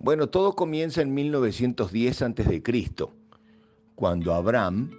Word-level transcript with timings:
Bueno, 0.00 0.28
todo 0.28 0.54
comienza 0.54 1.02
en 1.02 1.12
1910 1.12 2.22
a.C., 2.22 2.62
cuando 3.96 4.32
Abraham, 4.32 4.92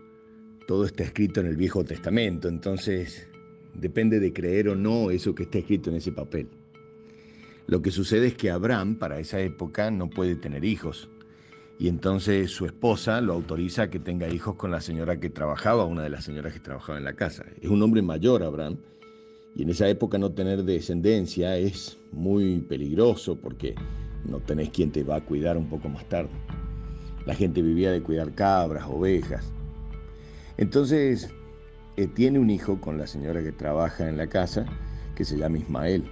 todo 0.67 0.83
está 0.83 1.03
escrito 1.03 1.39
en 1.39 1.45
el 1.45 1.55
Viejo 1.55 1.85
Testamento, 1.85 2.49
entonces 2.49 3.25
depende 3.73 4.19
de 4.19 4.33
creer 4.33 4.67
o 4.67 4.75
no 4.75 5.09
eso 5.09 5.33
que 5.33 5.43
está 5.43 5.59
escrito 5.59 5.89
en 5.89 5.95
ese 5.95 6.11
papel. 6.11 6.49
Lo 7.67 7.81
que 7.81 7.91
sucede 7.91 8.27
es 8.27 8.33
que 8.33 8.51
Abraham 8.51 8.99
para 8.99 9.21
esa 9.21 9.39
época 9.39 9.89
no 9.89 10.09
puede 10.09 10.35
tener 10.35 10.65
hijos 10.65 11.09
y 11.79 11.87
entonces 11.87 12.51
su 12.51 12.65
esposa 12.65 13.21
lo 13.21 13.31
autoriza 13.31 13.83
a 13.83 13.89
que 13.89 13.99
tenga 13.99 14.27
hijos 14.27 14.55
con 14.55 14.69
la 14.69 14.81
señora 14.81 15.17
que 15.17 15.29
trabajaba, 15.29 15.85
una 15.85 16.03
de 16.03 16.09
las 16.09 16.25
señoras 16.25 16.51
que 16.51 16.59
trabajaba 16.59 16.97
en 16.97 17.05
la 17.05 17.13
casa. 17.13 17.45
Es 17.61 17.69
un 17.69 17.81
hombre 17.81 18.01
mayor, 18.01 18.43
Abraham, 18.43 18.75
y 19.55 19.63
en 19.63 19.69
esa 19.69 19.87
época 19.87 20.17
no 20.17 20.33
tener 20.33 20.65
descendencia 20.65 21.55
es 21.55 21.97
muy 22.11 22.59
peligroso 22.59 23.37
porque 23.37 23.75
no 24.25 24.39
tenés 24.39 24.69
quien 24.69 24.91
te 24.91 25.03
va 25.03 25.17
a 25.17 25.25
cuidar 25.25 25.57
un 25.57 25.67
poco 25.67 25.89
más 25.89 26.05
tarde. 26.05 26.29
La 27.25 27.35
gente 27.35 27.61
vivía 27.61 27.91
de 27.91 28.01
cuidar 28.01 28.33
cabras, 28.33 28.85
ovejas. 28.87 29.51
Entonces, 30.57 31.29
eh, 31.97 32.07
tiene 32.07 32.39
un 32.39 32.49
hijo 32.49 32.79
con 32.79 32.97
la 32.97 33.07
señora 33.07 33.43
que 33.43 33.51
trabaja 33.51 34.07
en 34.07 34.17
la 34.17 34.27
casa, 34.27 34.65
que 35.15 35.25
se 35.25 35.37
llama 35.37 35.57
Ismael. 35.57 36.03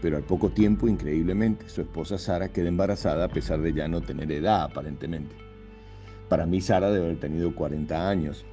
Pero 0.00 0.16
al 0.16 0.22
poco 0.22 0.50
tiempo, 0.50 0.88
increíblemente, 0.88 1.68
su 1.68 1.80
esposa 1.80 2.18
Sara 2.18 2.48
queda 2.48 2.68
embarazada 2.68 3.24
a 3.24 3.28
pesar 3.28 3.60
de 3.60 3.72
ya 3.72 3.88
no 3.88 4.00
tener 4.00 4.30
edad 4.30 4.62
aparentemente. 4.62 5.34
Para 6.28 6.46
mí 6.46 6.60
Sara 6.60 6.90
debe 6.90 7.06
haber 7.06 7.20
tenido 7.20 7.54
40 7.54 8.08
años. 8.08 8.44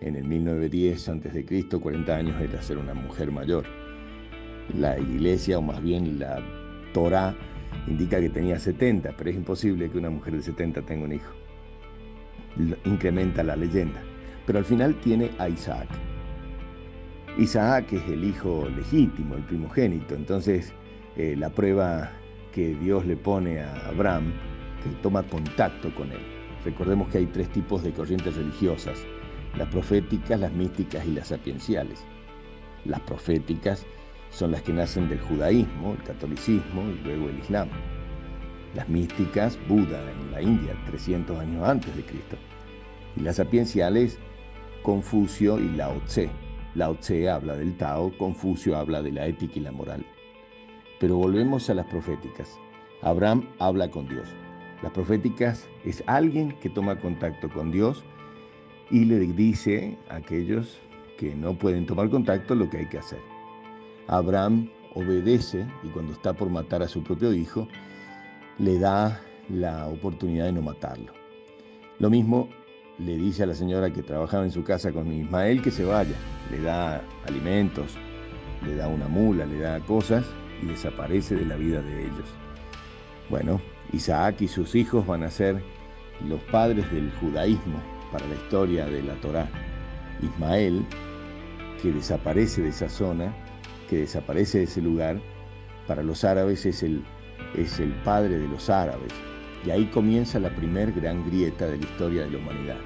En 0.00 0.16
el 0.16 0.24
1910 0.24 1.08
a.C., 1.08 1.80
40 1.80 2.16
años 2.16 2.40
era 2.40 2.60
ser 2.60 2.78
una 2.78 2.94
mujer 2.94 3.30
mayor. 3.30 3.64
La 4.76 4.98
iglesia, 4.98 5.58
o 5.58 5.62
más 5.62 5.82
bien 5.82 6.18
la 6.18 6.42
Torah, 6.92 7.36
indica 7.86 8.20
que 8.20 8.28
tenía 8.28 8.58
70, 8.58 9.14
pero 9.16 9.30
es 9.30 9.36
imposible 9.36 9.90
que 9.90 9.98
una 9.98 10.10
mujer 10.10 10.34
de 10.34 10.42
70 10.42 10.82
tenga 10.82 11.04
un 11.04 11.12
hijo. 11.12 11.32
Incrementa 12.84 13.42
la 13.42 13.56
leyenda. 13.56 14.02
Pero 14.46 14.58
al 14.58 14.64
final 14.64 14.94
tiene 14.96 15.30
a 15.38 15.48
Isaac. 15.48 15.88
Isaac 17.38 17.92
es 17.92 18.08
el 18.08 18.24
hijo 18.24 18.68
legítimo, 18.76 19.34
el 19.34 19.42
primogénito. 19.42 20.14
Entonces, 20.14 20.72
eh, 21.16 21.34
la 21.36 21.50
prueba 21.50 22.10
que 22.52 22.74
Dios 22.76 23.04
le 23.06 23.16
pone 23.16 23.60
a 23.60 23.88
Abraham, 23.88 24.32
que 24.82 24.90
toma 25.02 25.22
contacto 25.24 25.92
con 25.94 26.12
él. 26.12 26.20
Recordemos 26.64 27.08
que 27.08 27.18
hay 27.18 27.26
tres 27.26 27.48
tipos 27.50 27.82
de 27.82 27.92
corrientes 27.92 28.36
religiosas, 28.36 28.98
las 29.56 29.68
proféticas, 29.68 30.40
las 30.40 30.52
místicas 30.52 31.04
y 31.06 31.12
las 31.12 31.28
sapienciales. 31.28 32.04
Las 32.84 33.00
proféticas 33.00 33.84
son 34.34 34.50
las 34.50 34.62
que 34.62 34.72
nacen 34.72 35.08
del 35.08 35.20
judaísmo, 35.20 35.92
el 35.92 36.02
catolicismo 36.02 36.82
y 36.90 37.04
luego 37.04 37.28
el 37.28 37.38
islam. 37.38 37.68
Las 38.74 38.88
místicas, 38.88 39.56
Buda 39.68 40.02
en 40.10 40.32
la 40.32 40.42
India, 40.42 40.74
300 40.86 41.38
años 41.38 41.64
antes 41.64 41.94
de 41.94 42.02
Cristo. 42.02 42.36
Y 43.16 43.20
las 43.20 43.36
sapienciales, 43.36 44.18
Confucio 44.82 45.60
y 45.60 45.68
Lao 45.76 46.00
Tse. 46.06 46.28
Lao 46.74 46.96
Tse 46.96 47.30
habla 47.30 47.54
del 47.54 47.76
Tao, 47.76 48.10
Confucio 48.18 48.76
habla 48.76 49.02
de 49.02 49.12
la 49.12 49.28
ética 49.28 49.52
y 49.54 49.60
la 49.60 49.70
moral. 49.70 50.04
Pero 50.98 51.16
volvemos 51.16 51.70
a 51.70 51.74
las 51.74 51.86
proféticas. 51.86 52.58
Abraham 53.02 53.48
habla 53.60 53.88
con 53.88 54.08
Dios. 54.08 54.28
Las 54.82 54.90
proféticas 54.90 55.68
es 55.84 56.02
alguien 56.08 56.58
que 56.58 56.70
toma 56.70 56.98
contacto 56.98 57.48
con 57.48 57.70
Dios 57.70 58.02
y 58.90 59.04
le 59.04 59.20
dice 59.20 59.96
a 60.08 60.16
aquellos 60.16 60.80
que 61.18 61.36
no 61.36 61.56
pueden 61.56 61.86
tomar 61.86 62.10
contacto 62.10 62.56
lo 62.56 62.68
que 62.68 62.78
hay 62.78 62.88
que 62.88 62.98
hacer. 62.98 63.33
Abraham 64.08 64.70
obedece 64.94 65.66
y 65.82 65.88
cuando 65.88 66.12
está 66.12 66.32
por 66.32 66.50
matar 66.50 66.82
a 66.82 66.88
su 66.88 67.02
propio 67.02 67.32
hijo, 67.32 67.68
le 68.58 68.78
da 68.78 69.20
la 69.48 69.88
oportunidad 69.88 70.46
de 70.46 70.52
no 70.52 70.62
matarlo. 70.62 71.12
Lo 71.98 72.10
mismo 72.10 72.48
le 72.98 73.16
dice 73.16 73.42
a 73.42 73.46
la 73.46 73.54
señora 73.54 73.92
que 73.92 74.02
trabajaba 74.02 74.44
en 74.44 74.50
su 74.50 74.62
casa 74.62 74.92
con 74.92 75.12
Ismael 75.12 75.62
que 75.62 75.70
se 75.70 75.84
vaya, 75.84 76.14
le 76.50 76.60
da 76.60 77.02
alimentos, 77.26 77.96
le 78.64 78.76
da 78.76 78.88
una 78.88 79.08
mula, 79.08 79.46
le 79.46 79.58
da 79.58 79.80
cosas 79.80 80.24
y 80.62 80.66
desaparece 80.66 81.34
de 81.34 81.44
la 81.44 81.56
vida 81.56 81.82
de 81.82 82.02
ellos. 82.02 82.28
Bueno, 83.30 83.60
Isaac 83.92 84.40
y 84.40 84.48
sus 84.48 84.74
hijos 84.74 85.06
van 85.06 85.22
a 85.22 85.30
ser 85.30 85.62
los 86.28 86.40
padres 86.44 86.90
del 86.92 87.10
judaísmo 87.20 87.80
para 88.12 88.26
la 88.28 88.34
historia 88.34 88.86
de 88.86 89.02
la 89.02 89.14
Torá. 89.14 89.48
Ismael, 90.22 90.84
que 91.82 91.90
desaparece 91.90 92.62
de 92.62 92.68
esa 92.68 92.88
zona, 92.88 93.34
que 93.88 93.98
desaparece 93.98 94.58
de 94.58 94.64
ese 94.64 94.82
lugar, 94.82 95.20
para 95.86 96.02
los 96.02 96.24
árabes 96.24 96.64
es 96.66 96.82
el, 96.82 97.04
es 97.56 97.78
el 97.78 97.92
padre 98.02 98.38
de 98.38 98.48
los 98.48 98.70
árabes. 98.70 99.12
Y 99.66 99.70
ahí 99.70 99.86
comienza 99.86 100.38
la 100.38 100.50
primer 100.50 100.92
gran 100.92 101.24
grieta 101.26 101.66
de 101.66 101.78
la 101.78 101.84
historia 101.84 102.24
de 102.24 102.30
la 102.30 102.38
humanidad. 102.38 102.78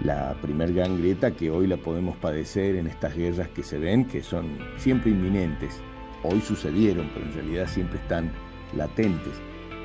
La 0.00 0.34
primer 0.42 0.72
gran 0.72 0.98
grieta 0.98 1.30
que 1.30 1.50
hoy 1.50 1.66
la 1.66 1.76
podemos 1.76 2.16
padecer 2.16 2.76
en 2.76 2.88
estas 2.88 3.16
guerras 3.16 3.48
que 3.48 3.62
se 3.62 3.78
ven, 3.78 4.04
que 4.04 4.22
son 4.22 4.58
siempre 4.76 5.12
inminentes. 5.12 5.80
Hoy 6.24 6.40
sucedieron, 6.40 7.08
pero 7.14 7.26
en 7.26 7.34
realidad 7.34 7.68
siempre 7.68 7.98
están 7.98 8.32
latentes, 8.76 9.34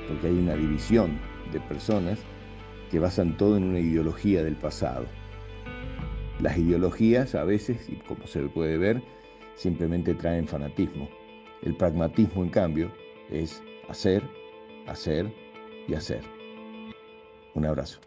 porque 0.08 0.28
hay 0.28 0.38
una 0.38 0.56
división 0.56 1.20
de 1.54 1.60
personas 1.60 2.20
que 2.90 3.00
basan 3.00 3.38
todo 3.38 3.58
en 3.58 3.66
una 3.66 3.80
ideología 3.80 4.44
del 4.44 4.56
pasado. 4.56 5.06
Las 6.42 6.58
ideologías 6.58 7.36
a 7.36 7.44
veces, 7.44 7.88
y 7.90 7.98
como 7.98 8.26
se 8.26 8.42
puede 8.44 8.78
ver, 8.78 9.04
simplemente 9.60 10.16
traen 10.16 10.48
fanatismo. 10.48 11.10
El 11.62 11.76
pragmatismo, 11.76 12.44
en 12.44 12.50
cambio, 12.50 12.92
es 13.30 13.62
hacer, 13.90 14.24
hacer 14.88 15.32
y 15.88 15.94
hacer. 15.94 16.22
Un 17.56 17.66
abrazo. 17.66 18.00